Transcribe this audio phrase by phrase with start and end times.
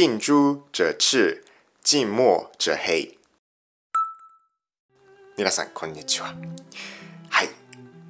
[0.00, 1.42] 近朱者赤，
[1.82, 3.18] 近墨者黑。
[5.36, 6.36] 皆さんこんにちは。
[7.28, 7.48] はい。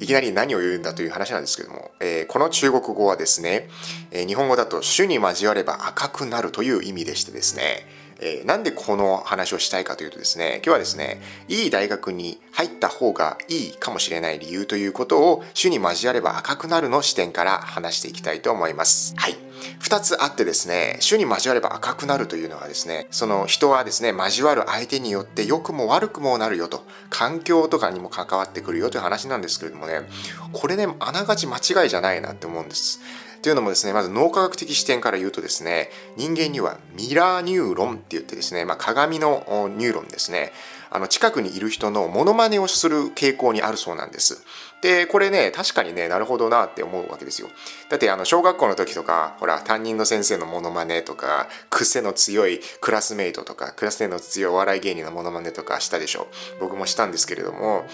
[0.00, 3.68] いきなり何を言うんだという話なんですけども、えーこの中国語はですね、
[4.10, 7.86] えー日本語だと主に交われば赤くなるという意味でしてですね、
[8.18, 19.14] えーなんでこの話をしたいかというとですね、今日はですね、いい大学に入った方がいいかもしれない理由ということを主に交われば赤くなるの視点から話していきたいと思います。
[19.16, 19.36] はい。
[19.80, 30.08] 2つあってですね、朱に交われば赤くなるというのがですね、その人はですね、交わる相手によって良くも悪くもなるよと、環境とかにも関わってくるよという話なんですけれどもね、
[30.52, 33.00] これね、あながち間違いじゃないなって思うんです。
[33.46, 40.50] というのもですね、まず脳科学的視点から言うとですね、人間にはミラーニューロンって言ってですね、まあ、鏡のニューロンですね、
[40.90, 44.42] あの近くにいる人のモノマネをする傾向にあるそうなんです。
[44.82, 47.48] で、これね、確かにね、なるほどなって思うわけですよ。
[47.88, 56.26] だって、あの、小学校の時とか、ほら、担任の先生のモノマネとか、癖の強いクラスメイトとか、クラスメイトの強いお笑い芸人のモノマネとかしたでしょ。
[56.58, 57.86] 僕もしたんですけれども、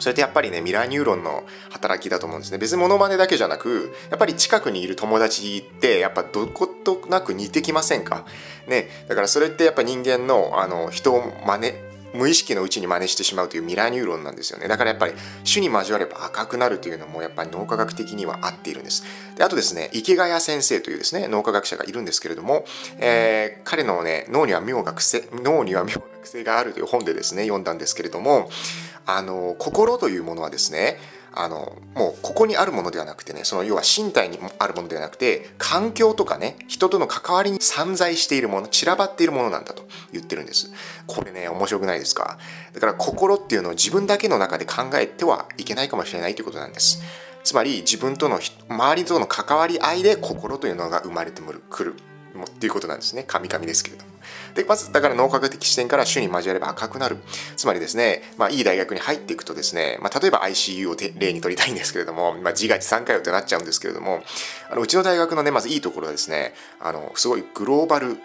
[0.00, 2.58] それってやっぱりねミラーニューロンの働きだと思うんですね。
[2.58, 8.24] 別にモノマネだけじゃなくやっぱり近くにいる友達ってやっぱどことなく似てきませんか？
[8.66, 8.88] ね。
[9.08, 11.74] だからそれってやっぱ人間のあの人を真似
[12.12, 14.66] 無意識のうちに真似してしまうというミラーニューロンなんですよね。
[14.66, 15.12] だからやっぱり
[15.44, 19.04] 種に交われば赤くなるというのもやっぱり脳科学的には合っているんです。
[19.36, 22.64] であとですね池谷先生というですね脳科学者がいるんですけれども、
[22.98, 28.50] えー彼のね脳には妙が癖脳には妙な癖があるという本でですね読んだんですけれども
[29.16, 30.98] あの心というものはですね
[31.32, 40.72] あのもうここにあるものではなくてねその要は身体にあるものではなくて環境とかね人との関わりに散在しているもの散らばっているものなんだと言ってるんです。
[41.06, 42.38] これね面白くないですか？
[42.72, 47.00] だから心っていうのを自分だけの中で考えてはいけないかもしれないということなんです。
[47.44, 51.94] つまり自分との周りとの関わり合いで心というのが生まれてくる。
[52.44, 53.24] っていうことなんですね。
[53.26, 54.10] 神々ですけれども。
[54.54, 57.18] でまずだから脳科学的視点から種に交われば赤くなる。
[57.56, 64.22] つまりですね、まあ、いい大学に入っていくとですね、まあ、例えば ICU を例に取りたいんですけれども、まあ、自画自賛かよってなっちゃうんですけれども
[64.70, 68.16] あのうちの大学のねまずいいところはですねあのすごいグローバル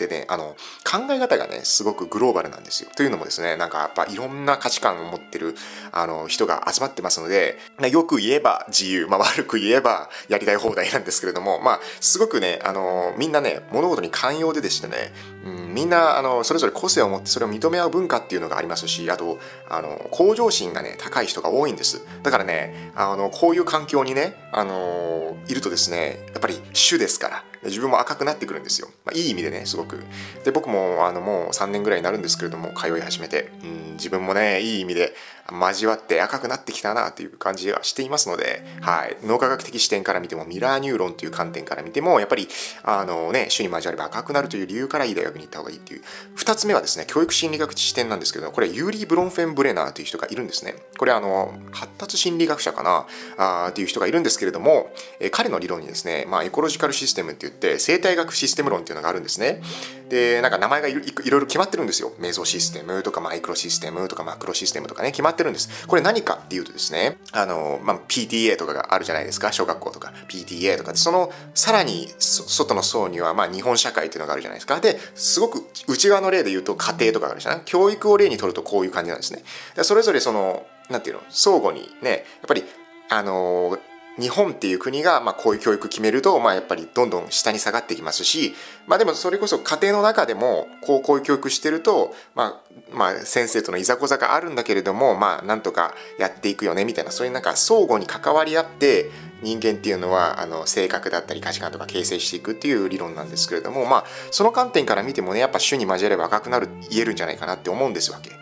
[0.00, 2.90] でねあの考え方がねすごくグローバルなんですよ。
[2.96, 5.54] というのもですねなんかやっぱいろんな価値観を持ってる
[5.92, 7.58] あの人が集まってますので
[7.90, 15.12] よく言えば自由、まあ、悪く言えばやりたい放題なんですけれどもまあすごくねあのみんなね物事に寛容ででしてね、
[15.44, 19.38] うん、みんなあのそれぞれ個性を持ってそれを認め合う文化っていうのがありますしあと
[19.68, 30.02] あの向上心がね高い人が多いんですだからねあのこういう環境にねあのいるとですねやっぱり主ですから自分も赤くなってくるんですよ、まあ、いい意味でねすごく。
[30.44, 35.14] で僕もあのもう3年ぐらいになるんですけれども通い始めて、うん、自分もねいい意味で
[35.52, 42.48] 交わって赤くなってきたなっていう感じがしていますので、はい、脳科学的視点から見てもミラーニューロンという観点から見てもやっぱり
[42.84, 46.02] あのね朱に交われば赤くなるという理由からいい大学に行った方がいいっていう。
[46.36, 50.74] 2つ目はですね教育心理学視点なんですけどこれユーリー・ブロンフェンブレナーという人がいるんですね。
[50.98, 53.06] これあの発達心理学者かな
[53.36, 59.60] あーっていう人がいるんですけれども、え彼の理論にですね、まあ、エコロジカルシステムっていう言って生態学システム論っていうのがあるんですね。
[60.08, 62.12] でなんか名前がいろいろ決まってるんですよ。
[62.18, 65.86] メゾシステムとかマイクロシステムとかマクロシステムとかね決まってるんです。
[65.86, 69.52] これ何かっていうとですねあの、まあ、PTA とかがあるじゃないですか。
[69.52, 70.12] 小学校とか。
[70.28, 70.92] PTA とか。
[70.92, 74.80] でそのさらに外の層にはまあ日本社会っていうのがあるじゃないですか。
[74.80, 77.62] ですごく内側の例で言うと家庭とかあるじゃない？
[77.64, 79.44] 教育を例にとるとこういう感じなんですね。
[79.84, 81.22] それぞれそのなんていうの？
[81.28, 82.64] 相互にねやっぱり
[83.10, 83.78] あの
[84.18, 88.54] 日本っていう国がまあこういう教育決めるとまあやっぱりどんどん下に下がってきますし
[88.86, 92.60] まあでもそれこそ家庭の中でもこうこういう教育してるとま
[92.92, 99.10] あまあ先生とのいざこざがあるんだけれどもまあなんとかやっていくよねみたいなそういうなんか相互に関わり合って
[99.42, 108.39] 人間っていうのはあの性格だったり価値観とか形成していくっていう理論なんですけれどもまあその観点から見てもねやっぱ種に交われば赤くなる言えるんじゃないかなって思うんですわけ。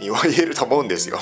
[0.00, 1.18] 言えると思うんですよ。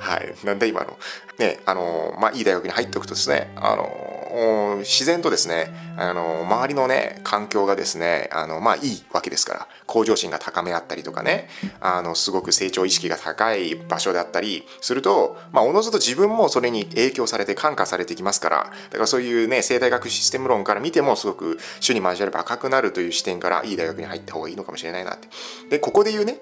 [0.00, 0.34] はい。
[0.44, 0.98] なんで今の？
[1.38, 11.48] ね、あの、まあ、いい大学に入っておくとですね、あの、自然とですね、あの、周りのね、環境がですね、あの、まあ、いいわけですから、向上心が高め合ったりとかね、
[11.80, 18.56] あの、すごく成長意識が高い場所だったりすると、まあ、おのずと自分もそれに影響されて感化されてきますから、
[18.90, 25.28] だからそういうね、生態学システム論から見ても、すごく種に交われば赤くなるという視点から、いい大学に入った方がいいのかもしれないなって。
[25.68, 26.38] で、ここで言うね、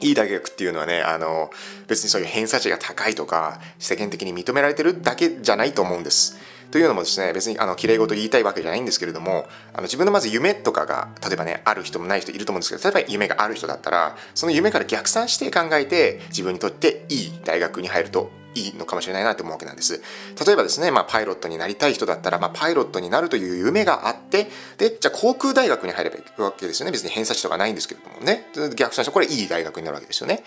[0.00, 1.50] いい大学っていうのはねあの
[1.86, 6.38] 別にそういう偏差値が高いとか世間的に認められてるだけじゃないと思うんです。
[6.70, 20.02] というのもですね別にあの綺麗事言いたいわけじゃないんですけれどもあの自分のまず夢とかが例えばねある人もない人いると思うんですけど例えば夢がある人だったらその夢から逆算して考えて自分にとっていい大学に入るといいのかもしれないなと思うわけなんです。
[20.44, 26.92] 例えばですね、まあ、パイロットになりたい人だったら、まあ、パイロットになるという夢があって、で、じゃあ航空大学に入ればいいわけですよね。
[26.92, 28.46] 別に偏差値とかないんですけれどもね。
[28.74, 30.42] 逆算してこれいい大学になるわけですよね。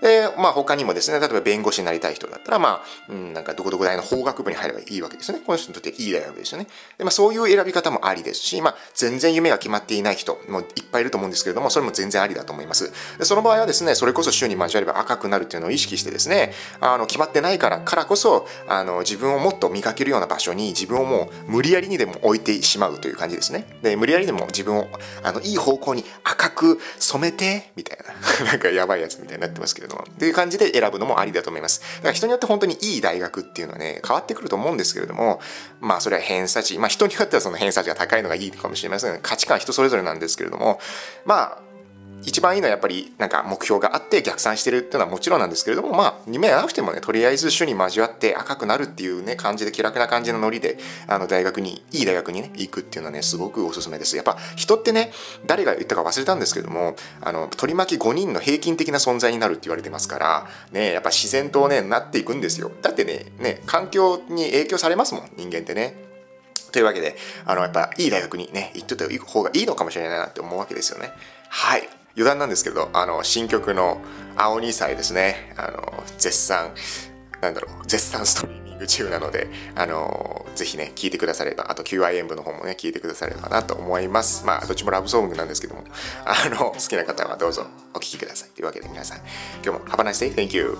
[0.00, 5.40] で、まあ他にもですね、例えば弁護士になりたい人だったら、まあ、うん、なんかどこどこ大の法学部に入ればいいわけですね。
[5.44, 6.66] この人にとっていい大学ですよね。
[6.98, 12.92] で、まあそういう選び方もありですし、まあ全然夢が決まっていない人もいっぱいいると思うんですけれども、それも全然ありだと思います。
[13.18, 23.66] でその場合はですね、それこそ週に交われば赤くなるっていうのを意識してですね、あの決まってないからからこそ、あの自分をもっと磨けるような場所に自分をもう無理やりにでも置いてしまうという感じですね。
[23.82, 24.88] で、無理やりでも自分を
[25.22, 31.80] あのいい方向に赤く染めて、みたいな、 なんかやばいやつみたいになってますけどれども、っていう感じで選ぶのもありだと思います。
[31.96, 35.40] だから人によって本当にいい大学っていうのはね、変わってくると思うんですけれども、
[35.80, 40.80] まあそれは偏差値、まあ人によってはその偏差値が高いのがいいかもしれません価値観は人それぞれなんですけれども、
[41.24, 41.63] まあ
[42.26, 55.12] 一番いいのはやっぱりなんか目標があって逆算してるっていうのはもちろんなんですけれどもまあ夢がなくてもねとりあえず主に交わって赤くなるっていうね感じで気楽な感じのノリであの大学にいい大学にね行くっていうのはねすごくおすすめですやっぱ人ってね
[55.46, 66.04] 誰が言ったか忘れたんですけどもあの取り巻き5人の平均的な存在になるって言われてますからねやっぱ自然とねなっていくんですよだってねね環境に影響されますもん人間ってね
[66.74, 67.14] というわけで、
[67.46, 71.12] あの、やっぱいい大学にね、行ってた方がいいのかもしれないなって思うわけですよね。
[71.48, 71.88] はい。
[72.16, 74.00] 余談なんですけどあの新曲の
[74.36, 75.52] 「青2歳」ですね。
[75.56, 76.72] あの絶賛
[77.40, 84.44] なんだろう絶賛ストリーミング中なのであのぜひね聴いてくださればあと QIM 部の方もね聴いてくださればなと思います。
[84.46, 85.84] まあどっちもラブソングなんですけども
[86.24, 88.50] あの好きな方はどうぞお聴きください。
[88.50, 89.18] というわけで皆さん
[89.64, 90.34] 今日も Have a nice day.
[90.34, 90.78] Thank you.